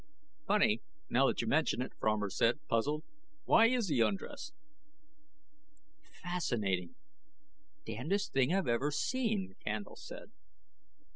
[0.47, 0.81] "Funny,
[1.11, 3.03] now that you mention it," Fromer said, puzzled,
[3.45, 4.51] "why is he undressed?"
[6.23, 6.95] "Fascinating!
[7.85, 10.31] Damnedest thing I've ever seen," Candle said.